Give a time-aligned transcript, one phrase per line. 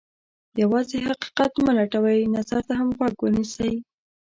[0.61, 3.73] یوازې حقیقت مه لټوئ، نظر ته هم غوږ ونیسئ.